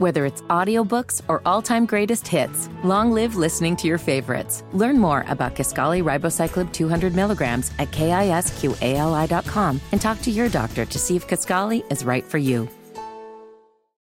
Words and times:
Whether 0.00 0.24
it's 0.24 0.40
audiobooks 0.48 1.20
or 1.28 1.42
all-time 1.44 1.84
greatest 1.84 2.26
hits, 2.26 2.70
long 2.82 3.12
live 3.12 3.36
listening 3.36 3.76
to 3.76 3.86
your 3.86 3.98
favorites. 3.98 4.64
Learn 4.72 4.98
more 4.98 5.26
about 5.28 5.54
Kisqali 5.54 6.02
Ribociclib 6.02 6.72
200 6.72 7.14
milligrams 7.14 7.70
at 7.78 7.90
kisqali.com 7.90 9.80
and 9.92 10.00
talk 10.00 10.22
to 10.22 10.30
your 10.30 10.48
doctor 10.48 10.86
to 10.86 10.98
see 10.98 11.16
if 11.16 11.28
Kisqali 11.28 11.84
is 11.92 12.02
right 12.02 12.24
for 12.24 12.38
you. 12.38 12.66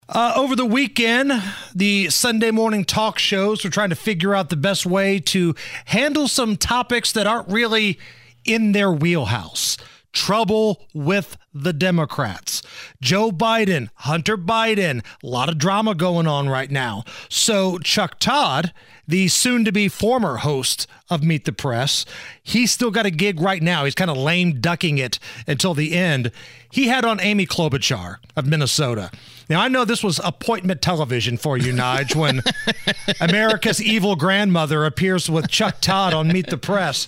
Uh, 0.07 0.33
over 0.35 0.55
the 0.55 0.67
weekend, 0.67 1.31
the 1.73 2.11
Sunday 2.11 2.51
morning 2.51 2.85
talk 2.85 3.17
shows 3.17 3.63
were 3.63 3.71
trying 3.71 3.89
to 3.89 3.95
figure 3.95 4.35
out 4.35 4.49
the 4.49 4.55
best 4.55 4.85
way 4.85 5.17
to 5.19 5.55
handle 5.85 6.27
some 6.27 6.57
topics 6.57 7.11
that 7.13 7.25
aren't 7.25 7.47
really 7.47 7.97
in 8.45 8.71
their 8.71 8.91
wheelhouse. 8.91 9.77
Trouble 10.13 10.87
with 10.93 11.37
the 11.53 11.73
Democrats. 11.73 12.61
Joe 13.01 13.31
Biden, 13.31 13.89
Hunter 13.95 14.37
Biden, 14.37 15.03
a 15.23 15.27
lot 15.27 15.49
of 15.49 15.57
drama 15.57 15.95
going 15.95 16.27
on 16.27 16.49
right 16.49 16.71
now. 16.71 17.03
So, 17.29 17.77
Chuck 17.79 18.19
Todd, 18.19 18.73
the 19.07 19.27
soon 19.27 19.63
to 19.65 19.71
be 19.71 19.87
former 19.87 20.37
host 20.37 20.87
of 21.09 21.23
Meet 21.23 21.45
the 21.45 21.51
Press, 21.51 22.05
he's 22.41 22.71
still 22.71 22.91
got 22.91 23.05
a 23.05 23.11
gig 23.11 23.39
right 23.39 23.61
now. 23.61 23.85
He's 23.85 23.95
kind 23.95 24.11
of 24.11 24.17
lame 24.17 24.59
ducking 24.59 24.97
it 24.97 25.19
until 25.47 25.73
the 25.73 25.95
end. 25.95 26.31
He 26.71 26.87
had 26.87 27.05
on 27.05 27.21
Amy 27.21 27.45
Klobuchar 27.45 28.17
of 28.35 28.45
Minnesota. 28.45 29.11
Now, 29.49 29.61
I 29.61 29.69
know 29.69 29.85
this 29.85 30.03
was 30.03 30.19
appointment 30.23 30.81
television 30.81 31.37
for 31.37 31.57
you, 31.57 31.73
Nige, 31.73 32.15
when 32.15 32.41
America's 33.21 33.81
evil 33.81 34.15
grandmother 34.15 34.85
appears 34.85 35.29
with 35.29 35.47
Chuck 35.47 35.77
Todd 35.79 36.13
on 36.13 36.27
Meet 36.27 36.47
the 36.47 36.57
Press. 36.57 37.07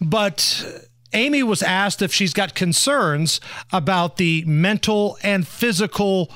But 0.00 0.87
Amy 1.12 1.42
was 1.42 1.62
asked 1.62 2.02
if 2.02 2.12
she's 2.12 2.32
got 2.32 2.54
concerns 2.54 3.40
about 3.72 4.16
the 4.16 4.44
mental 4.46 5.18
and 5.22 5.46
physical 5.46 6.30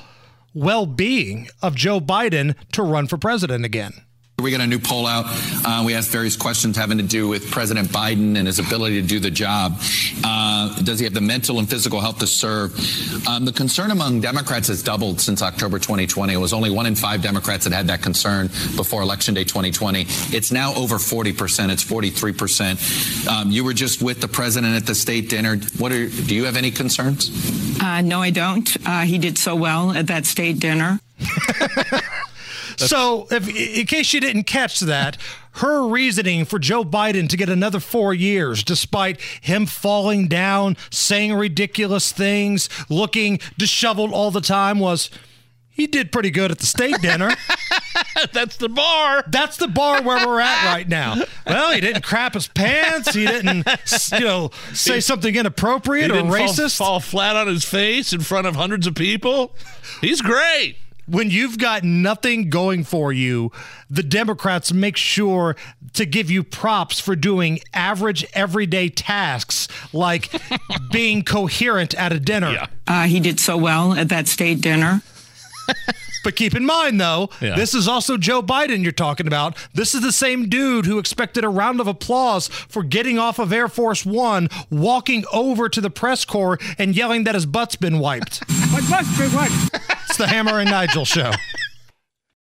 well 0.53 0.85
being 0.85 1.47
of 1.61 1.75
Joe 1.75 1.99
Biden 1.99 2.55
to 2.71 2.83
run 2.83 3.07
for 3.07 3.17
president 3.17 3.65
again. 3.65 3.93
We 4.43 4.51
got 4.51 4.59
a 4.59 4.67
new 4.67 4.79
poll 4.79 5.07
out. 5.07 5.23
Uh, 5.65 5.83
we 5.85 5.93
asked 5.93 6.11
various 6.11 6.35
questions 6.35 6.75
having 6.75 6.97
to 6.97 7.03
do 7.03 7.29
with 7.29 7.49
President 7.49 7.87
Biden 7.87 8.37
and 8.37 8.45
his 8.45 8.59
ability 8.59 9.01
to 9.01 9.07
do 9.07 9.21
the 9.21 9.31
job. 9.31 9.79
Uh, 10.21 10.81
does 10.81 10.99
he 10.99 11.05
have 11.05 11.13
the 11.13 11.21
mental 11.21 11.59
and 11.59 11.69
physical 11.69 12.01
health 12.01 12.19
to 12.19 12.27
serve? 12.27 12.73
Um, 13.25 13.45
the 13.45 13.53
concern 13.53 13.91
among 13.91 14.19
Democrats 14.19 14.67
has 14.67 14.83
doubled 14.83 15.21
since 15.21 15.41
October 15.41 15.79
2020. 15.79 16.33
It 16.33 16.37
was 16.37 16.51
only 16.51 16.69
one 16.69 16.85
in 16.85 16.93
five 16.93 17.21
Democrats 17.21 17.63
that 17.63 17.71
had 17.71 17.87
that 17.87 18.01
concern 18.01 18.47
before 18.75 19.01
Election 19.01 19.33
Day 19.33 19.45
2020. 19.45 20.01
It's 20.35 20.51
now 20.51 20.73
over 20.75 20.95
40%. 20.95 21.71
It's 21.71 21.83
43%. 21.85 23.27
Um, 23.29 23.49
you 23.49 23.63
were 23.63 23.73
just 23.73 24.01
with 24.01 24.19
the 24.19 24.27
president 24.27 24.75
at 24.75 24.85
the 24.85 24.95
state 24.95 25.29
dinner. 25.29 25.55
What 25.77 25.93
are, 25.93 26.09
do 26.09 26.35
you 26.35 26.43
have 26.43 26.57
any 26.57 26.71
concerns? 26.71 27.31
Uh, 27.81 28.01
no, 28.01 28.21
I 28.21 28.29
don't. 28.29 28.75
Uh, 28.85 29.03
he 29.03 29.17
did 29.17 29.37
so 29.37 29.55
well 29.55 29.91
at 29.91 30.07
that 30.07 30.25
state 30.25 30.59
dinner. 30.59 30.99
so, 32.77 33.27
if, 33.31 33.47
in 33.47 33.85
case 33.85 34.13
you 34.13 34.19
didn't 34.19 34.43
catch 34.43 34.79
that, 34.81 35.17
her 35.57 35.87
reasoning 35.87 36.45
for 36.45 36.57
Joe 36.57 36.83
Biden 36.83 37.29
to 37.29 37.37
get 37.37 37.49
another 37.49 37.79
four 37.79 38.13
years, 38.13 38.63
despite 38.63 39.21
him 39.41 39.65
falling 39.65 40.27
down, 40.27 40.77
saying 40.89 41.33
ridiculous 41.33 42.11
things, 42.11 42.69
looking 42.89 43.39
disheveled 43.57 44.11
all 44.11 44.31
the 44.31 44.41
time, 44.41 44.79
was 44.79 45.11
he 45.69 45.87
did 45.87 46.11
pretty 46.11 46.31
good 46.31 46.51
at 46.51 46.59
the 46.59 46.65
state 46.65 47.01
dinner. 47.01 47.31
That's 48.31 48.57
the 48.57 48.69
bar. 48.69 49.23
That's 49.27 49.57
the 49.57 49.67
bar 49.67 50.01
where 50.03 50.25
we're 50.25 50.39
at 50.39 50.65
right 50.73 50.87
now. 50.87 51.15
Well, 51.47 51.71
he 51.71 51.81
didn't 51.81 52.03
crap 52.03 52.35
his 52.35 52.47
pants. 52.47 53.13
He 53.13 53.25
didn't, 53.25 53.67
you 54.11 54.19
know, 54.19 54.51
say 54.73 54.99
something 54.99 55.35
inappropriate 55.35 56.11
or 56.11 56.21
racist. 56.23 56.77
Fall, 56.77 56.99
fall 56.99 56.99
flat 56.99 57.35
on 57.35 57.47
his 57.47 57.65
face 57.65 58.13
in 58.13 58.21
front 58.21 58.45
of 58.45 58.55
hundreds 58.55 58.85
of 58.85 58.95
people. 58.95 59.55
He's 59.99 60.21
great 60.21 60.77
when 61.05 61.29
you've 61.29 61.57
got 61.57 61.83
nothing 61.83 62.49
going 62.49 62.83
for 62.83 63.11
you, 63.11 63.51
the 63.89 64.03
Democrats 64.03 64.71
make 64.73 64.97
sure 64.97 65.55
to 65.93 66.05
give 66.05 66.31
you 66.31 66.43
props 66.43 66.99
for 66.99 67.15
doing 67.15 67.59
average 67.73 68.25
everyday 68.33 68.89
tasks 68.89 69.67
like 69.91 70.31
being 70.91 71.23
coherent 71.23 71.93
at 71.95 72.11
a 72.11 72.19
dinner. 72.19 72.51
Yeah. 72.51 72.67
Uh, 72.87 73.03
he 73.03 73.19
did 73.19 73.39
so 73.39 73.57
well 73.57 73.93
at 73.93 74.09
that 74.09 74.27
state 74.27 74.61
dinner. 74.61 75.01
But 76.23 76.37
keep 76.37 76.55
in 76.55 76.65
mind, 76.65 76.99
though, 76.99 77.29
yeah. 77.41 77.55
this 77.55 77.75
is 77.75 77.87
also 77.87 78.17
Joe 78.17 78.41
Biden 78.41 78.81
you're 78.81 78.93
talking 78.93 79.27
about. 79.27 79.57
This 79.73 79.93
is 79.93 80.01
the 80.01 80.13
same 80.13 80.47
dude 80.47 80.85
who 80.85 80.97
expected 80.97 81.43
a 81.43 81.49
round 81.49 81.81
of 81.81 81.87
applause 81.87 82.47
for 82.47 82.81
getting 82.81 83.19
off 83.19 83.39
of 83.39 83.51
Air 83.51 83.67
Force 83.67 84.05
One, 84.05 84.47
walking 84.69 85.25
over 85.33 85.67
to 85.67 85.81
the 85.81 85.89
press 85.89 86.23
corps, 86.23 86.57
and 86.77 86.95
yelling 86.95 87.25
that 87.25 87.35
his 87.35 87.45
butt's 87.45 87.75
been 87.75 87.99
wiped. 87.99 88.41
My 88.71 88.81
butt's 88.89 89.17
been 89.17 89.33
wiped. 89.33 89.82
It's 90.13 90.19
the 90.19 90.27
Hammer 90.27 90.59
and 90.59 90.69
Nigel 90.69 91.05
show. 91.05 91.31